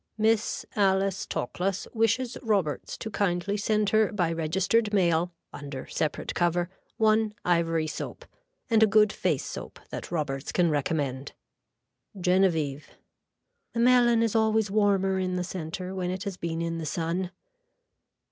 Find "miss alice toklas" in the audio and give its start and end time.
0.17-1.85